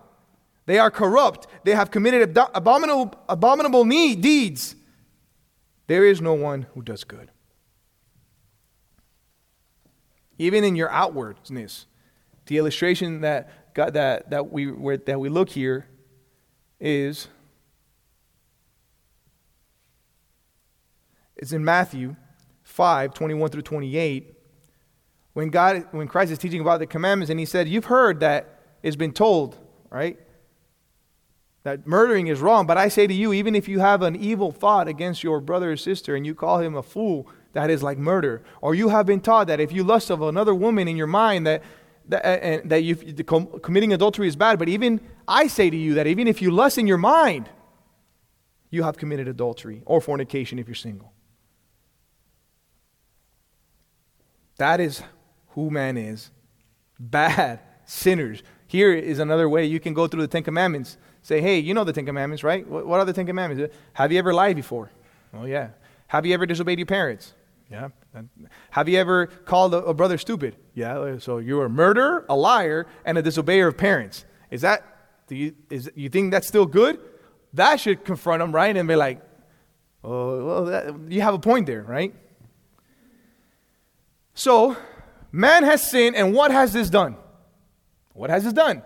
[0.66, 1.48] They are corrupt.
[1.64, 4.76] They have committed abominable abominable need, deeds.
[5.88, 7.32] There is no one who does good.
[10.38, 11.88] Even in your outwardness,
[12.46, 14.66] the illustration that God, that that we
[15.06, 15.88] that we look here
[16.80, 17.30] is
[21.40, 22.16] It's in Matthew
[22.64, 24.36] 5 21 through 28.
[25.34, 28.60] When, God, when Christ is teaching about the commandments, and he said, You've heard that
[28.84, 29.58] it's been told,
[29.90, 30.20] right?
[31.64, 34.52] That murdering is wrong, but I say to you, even if you have an evil
[34.52, 37.98] thought against your brother or sister and you call him a fool, that is like
[37.98, 38.44] murder.
[38.62, 41.48] Or you have been taught that if you lust of another woman in your mind,
[41.48, 41.64] that,
[42.08, 44.58] that, and, that you, committing adultery is bad.
[44.60, 47.50] But even I say to you that even if you lust in your mind,
[48.70, 51.14] you have committed adultery or fornication if you're single.
[54.60, 55.01] That is
[55.49, 56.30] who man is.
[56.99, 58.43] Bad sinners.
[58.68, 60.97] Here is another way you can go through the Ten Commandments.
[61.22, 62.68] Say, hey, you know the Ten Commandments, right?
[62.68, 63.74] What, are the Ten Commandments?
[63.93, 64.91] Have you ever lied before?
[65.34, 65.70] Oh, yeah.
[66.07, 67.34] Have you ever disobeyed your parents?
[67.72, 67.89] Yeah.
[68.72, 70.55] Have you ever called a, a brother stupid?
[70.74, 71.20] Yeah.
[71.20, 74.26] So you're a murderer, a liar, and a disobeyer of parents.
[74.51, 74.84] Is that,
[75.28, 76.99] do you, is, you think that's still good?
[77.53, 78.76] That should confront them, right?
[78.76, 79.22] And be like,
[80.03, 82.14] oh, well, that, you have a point there, right?
[84.40, 84.78] So,
[85.34, 87.18] man has sinned, and what has this done?
[88.14, 88.84] What has this done?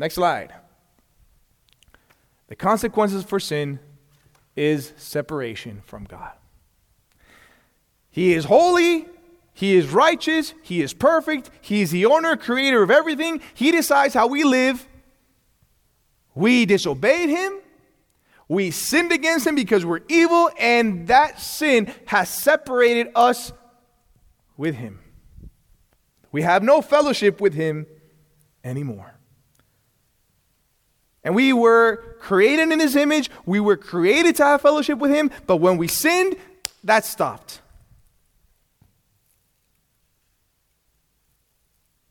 [0.00, 0.52] Next slide.
[2.48, 3.78] The consequences for sin
[4.56, 6.32] is separation from God.
[8.10, 9.06] He is holy,
[9.54, 13.40] he is righteous, he is perfect, he is the owner, creator of everything.
[13.54, 14.88] He decides how we live.
[16.34, 17.60] We disobeyed him.
[18.48, 23.52] We sinned against him because we're evil, and that sin has separated us
[24.56, 25.00] with him.
[26.32, 27.86] We have no fellowship with him
[28.64, 29.14] anymore.
[31.24, 33.30] And we were created in his image.
[33.44, 35.30] We were created to have fellowship with him.
[35.46, 36.36] But when we sinned,
[36.84, 37.60] that stopped.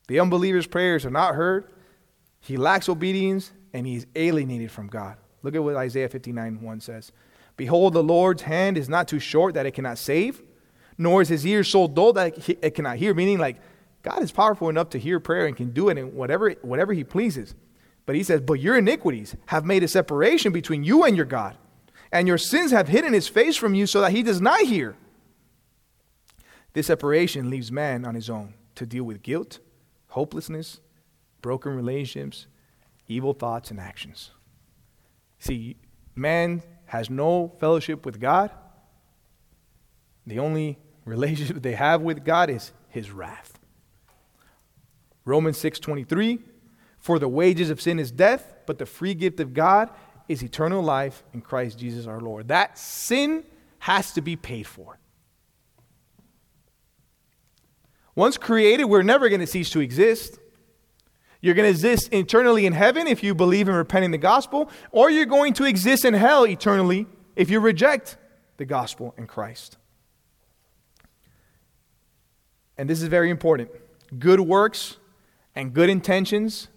[0.08, 1.64] The unbeliever's prayers are not heard.
[2.40, 5.16] He lacks obedience and he's alienated from God.
[5.42, 7.12] Look at what Isaiah 59 1 says
[7.56, 10.42] Behold, the Lord's hand is not too short that it cannot save,
[10.98, 13.14] nor is his ear so dull that it cannot hear.
[13.14, 13.56] Meaning, like,
[14.02, 17.04] God is powerful enough to hear prayer and can do it in whatever, whatever he
[17.04, 17.54] pleases.
[18.06, 21.56] But he says, But your iniquities have made a separation between you and your God,
[22.12, 24.96] and your sins have hidden his face from you so that he does not hear.
[26.72, 29.58] This separation leaves man on his own to deal with guilt,
[30.08, 30.80] hopelessness,
[31.42, 32.46] broken relationships,
[33.08, 34.30] evil thoughts, and actions.
[35.38, 35.76] See,
[36.14, 38.50] man has no fellowship with God.
[40.26, 43.58] The only relationship they have with God is his wrath.
[45.24, 46.40] Romans 6:23
[46.98, 49.88] For the wages of sin is death, but the free gift of God
[50.28, 52.48] is eternal life in Christ Jesus our Lord.
[52.48, 53.44] That sin
[53.80, 54.98] has to be paid for.
[58.14, 60.38] Once created, we're never going to cease to exist.
[61.40, 64.70] You're going to exist eternally in heaven if you believe and repent in the gospel,
[64.90, 68.16] or you're going to exist in hell eternally if you reject
[68.56, 69.76] the gospel in Christ
[72.78, 73.70] and this is very important
[74.18, 74.96] good works
[75.54, 76.68] and good intentions,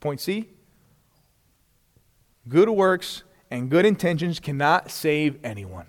[0.00, 0.48] point C,
[2.48, 5.86] good works and good intentions cannot save anyone.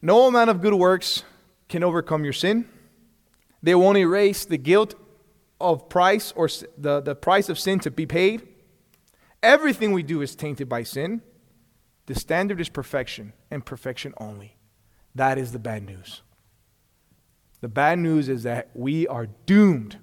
[0.00, 1.24] No amount of good works
[1.68, 2.68] can overcome your sin.
[3.62, 4.94] They won't erase the guilt
[5.60, 8.46] of price or the, the price of sin to be paid.
[9.42, 11.22] Everything we do is tainted by sin.
[12.06, 14.56] The standard is perfection and perfection only.
[15.14, 16.22] That is the bad news.
[17.60, 19.98] The bad news is that we are doomed.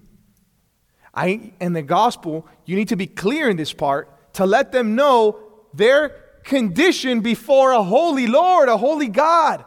[1.14, 4.96] I, in the gospel, you need to be clear in this part to let them
[4.96, 5.40] know
[5.74, 6.10] their
[6.44, 9.64] condition before a holy Lord, a holy God.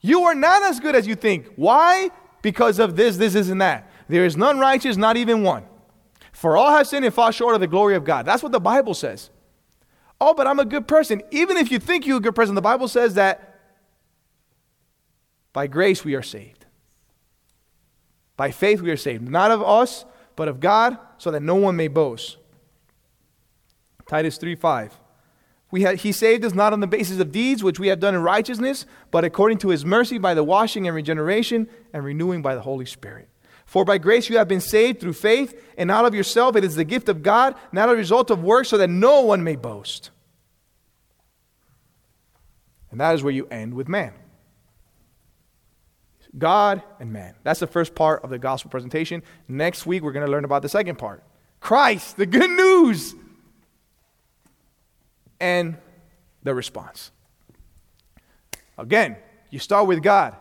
[0.00, 1.46] You are not as good as you think.
[1.56, 2.10] Why?
[2.42, 3.90] Because of this, this, this, and that.
[4.08, 5.64] There is none righteous, not even one.
[6.32, 8.26] For all have sinned and fall short of the glory of God.
[8.26, 9.30] That's what the Bible says.
[10.20, 11.22] Oh, but I'm a good person.
[11.30, 13.49] Even if you think you're a good person, the Bible says that
[15.52, 16.66] by grace we are saved.
[18.36, 20.04] By faith we are saved, not of us,
[20.36, 22.38] but of God, so that no one may boast.
[24.08, 24.98] Titus 3 5.
[25.70, 28.14] We had, he saved us not on the basis of deeds which we have done
[28.14, 32.54] in righteousness, but according to his mercy by the washing and regeneration and renewing by
[32.54, 33.28] the Holy Spirit.
[33.66, 36.56] For by grace you have been saved through faith, and not of yourself.
[36.56, 39.44] It is the gift of God, not a result of works, so that no one
[39.44, 40.10] may boast.
[42.90, 44.12] And that is where you end with man.
[46.36, 47.34] God and man.
[47.42, 49.22] That's the first part of the gospel presentation.
[49.48, 51.24] Next week, we're going to learn about the second part
[51.60, 53.14] Christ, the good news,
[55.40, 55.76] and
[56.42, 57.10] the response.
[58.78, 59.16] Again,
[59.50, 60.36] you start with God.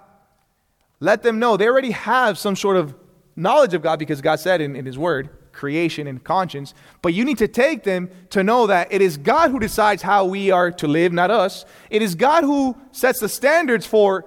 [0.99, 2.95] Let them know they already have some sort of
[3.35, 6.73] knowledge of God because God said in, in His Word, creation and conscience.
[7.01, 10.25] But you need to take them to know that it is God who decides how
[10.25, 11.65] we are to live, not us.
[11.89, 14.25] It is God who sets the standards for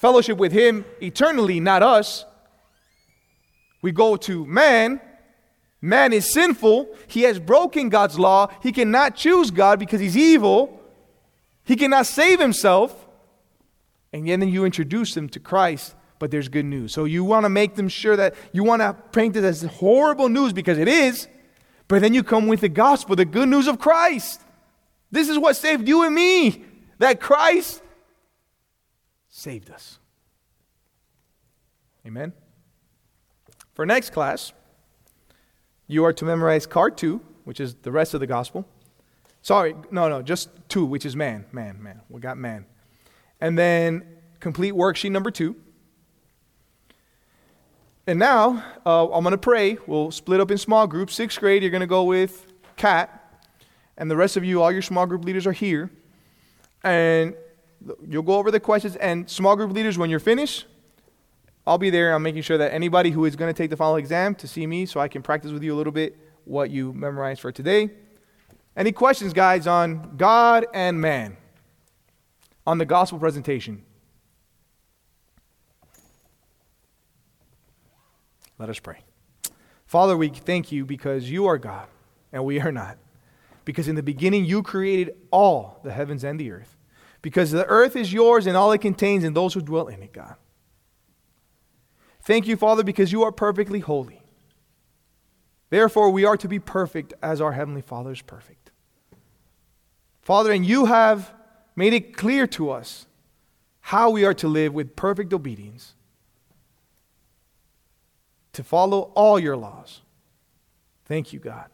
[0.00, 2.24] fellowship with Him eternally, not us.
[3.82, 5.00] We go to man.
[5.82, 6.88] Man is sinful.
[7.06, 8.48] He has broken God's law.
[8.62, 10.80] He cannot choose God because he's evil.
[11.64, 13.08] He cannot save himself.
[14.12, 16.92] And yet, then you introduce him to Christ, but there's good news.
[16.92, 20.28] So you want to make them sure that you want to paint it as horrible
[20.28, 21.28] news because it is,
[21.88, 24.40] but then you come with the gospel, the good news of Christ.
[25.10, 26.64] This is what saved you and me,
[26.98, 27.82] that Christ
[29.30, 29.98] saved us.
[32.06, 32.32] Amen.
[33.74, 34.52] For next class,
[35.86, 38.66] you are to memorize card two, which is the rest of the gospel.
[39.42, 42.02] Sorry, no, no, just two, which is man, man, man.
[42.10, 42.66] We got man.
[43.40, 44.04] And then
[44.38, 45.56] complete worksheet number two.
[48.06, 49.78] And now uh, I'm going to pray.
[49.86, 51.14] We'll split up in small groups.
[51.14, 53.16] Sixth grade, you're going to go with Kat.
[53.96, 55.90] And the rest of you, all your small group leaders are here.
[56.82, 57.34] And
[58.06, 58.96] you'll go over the questions.
[58.96, 60.66] And small group leaders, when you're finished,
[61.66, 62.14] I'll be there.
[62.14, 64.66] I'm making sure that anybody who is going to take the final exam to see
[64.66, 67.90] me so I can practice with you a little bit what you memorized for today.
[68.76, 71.36] Any questions, guys, on God and man?
[72.66, 73.82] On the gospel presentation?
[78.58, 78.98] Let us pray.
[79.86, 81.88] Father, we thank you because you are God
[82.32, 82.98] and we are not.
[83.64, 86.76] Because in the beginning you created all the heavens and the earth.
[87.22, 90.12] Because the earth is yours and all it contains and those who dwell in it,
[90.12, 90.36] God.
[92.22, 94.22] Thank you, Father, because you are perfectly holy.
[95.70, 98.70] Therefore, we are to be perfect as our Heavenly Father is perfect.
[100.20, 101.32] Father, and you have
[101.76, 103.06] made it clear to us
[103.80, 105.94] how we are to live with perfect obedience,
[108.52, 110.02] to follow all your laws.
[111.06, 111.66] Thank you, God.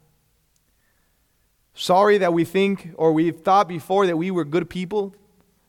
[1.75, 5.15] Sorry that we think or we've thought before that we were good people,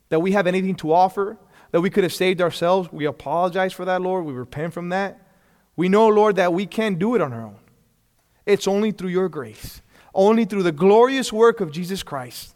[0.10, 1.38] that we have anything to offer,
[1.72, 2.92] that we could have saved ourselves.
[2.92, 4.26] We apologize for that, Lord.
[4.26, 5.22] We repent from that.
[5.76, 7.60] We know, Lord, that we can't do it on our own.
[8.46, 9.82] It's only through your grace,
[10.14, 12.56] only through the glorious work of Jesus Christ,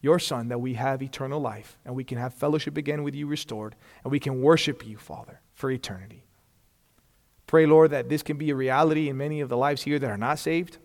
[0.00, 3.26] your Son, that we have eternal life and we can have fellowship again with you
[3.26, 6.24] restored and we can worship you, Father, for eternity.
[7.46, 10.10] Pray, Lord, that this can be a reality in many of the lives here that
[10.10, 10.78] are not saved.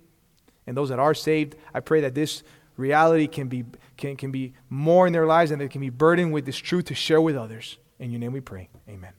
[0.68, 2.44] And those that are saved, I pray that this
[2.78, 3.66] reality can be,
[4.02, 6.86] can, can be more in their lives and they can be burdened with this truth
[6.86, 7.78] to share with others.
[8.00, 8.70] In your name we pray.
[8.90, 9.14] Amen.